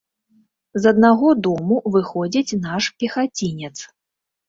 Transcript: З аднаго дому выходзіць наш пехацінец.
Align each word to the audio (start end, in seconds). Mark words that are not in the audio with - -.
З 0.81 0.93
аднаго 0.95 1.27
дому 1.49 1.79
выходзіць 1.99 2.57
наш 2.67 2.83
пехацінец. 3.01 3.73